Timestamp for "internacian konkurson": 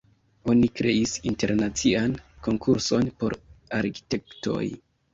1.33-3.15